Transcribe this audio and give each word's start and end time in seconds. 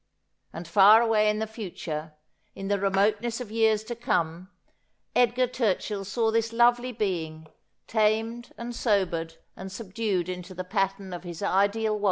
And 0.51 0.67
far 0.67 0.99
away 0.99 1.29
in 1.29 1.37
the 1.37 1.45
future, 1.45 2.13
in 2.55 2.69
the 2.69 2.79
remoteness 2.79 3.39
of 3.39 3.51
years 3.51 3.83
to 3.83 3.95
come, 3.95 4.49
Edgar 5.15 5.45
Turchill 5.47 6.05
saw 6.07 6.31
this 6.31 6.51
lovely 6.51 6.91
being, 6.91 7.45
tamed 7.85 8.51
and 8.57 8.75
sobered 8.75 9.35
and 9.55 9.71
subdued 9.71 10.27
into 10.27 10.55
the 10.55 10.63
pattern 10.63 11.13
of 11.13 11.23
his 11.23 11.43
ideal 11.43 11.97
80 11.97 11.99
Asjjhodel. 11.99 11.99